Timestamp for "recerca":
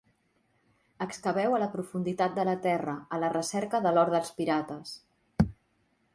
3.35-3.83